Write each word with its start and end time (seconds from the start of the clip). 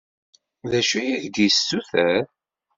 D 0.69 0.71
acu 0.79 0.97
i 1.05 1.05
ak-d-yessuter? 1.15 2.23